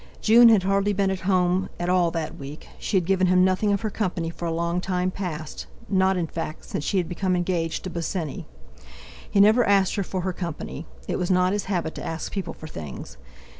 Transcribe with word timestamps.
June 0.19 0.49
had 0.49 0.63
hardly 0.63 0.93
been 0.93 1.11
at 1.11 1.19
home 1.29 1.69
at 1.79 1.87
all 1.87 2.09
that 2.09 2.35
week; 2.39 2.67
she 2.79 2.97
had 2.97 3.05
given 3.05 3.27
him 3.27 3.45
nothing 3.45 3.71
of 3.71 3.81
her 3.81 3.91
company 3.91 4.31
for 4.31 4.45
a 4.47 4.51
long 4.51 4.81
time 4.81 5.11
past, 5.11 5.67
not, 5.87 6.17
in 6.17 6.25
fact, 6.25 6.65
since 6.65 6.83
she 6.83 6.97
had 6.97 7.07
become 7.07 7.35
engaged 7.35 7.83
to 7.83 7.89
Bosinney. 7.91 8.47
He 9.29 9.39
never 9.39 9.63
asked 9.63 9.93
her 9.97 10.03
for 10.03 10.21
her 10.21 10.33
company. 10.33 10.87
It 11.07 11.19
was 11.19 11.29
not 11.29 11.53
his 11.53 11.65
habit 11.65 11.93
to 11.93 12.03
ask 12.03 12.31
people 12.31 12.55
for 12.55 12.65
things! 12.67 13.17